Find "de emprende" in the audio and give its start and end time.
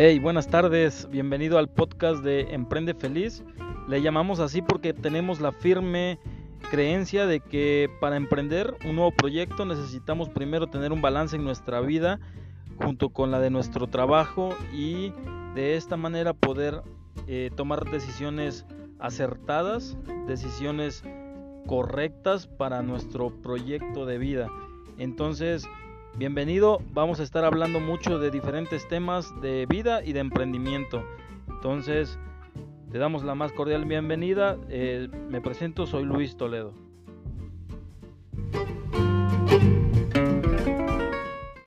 2.22-2.94